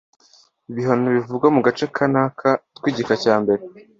ibihano 0.69 1.07
bivugwa 1.15 1.47
mu 1.55 1.59
gace 1.65 1.85
ka 1.95 2.05
n 2.13 2.15
aka 2.23 2.49
tw 2.75 2.83
igika 2.91 3.13
cya 3.23 3.35
mbere 3.41 3.63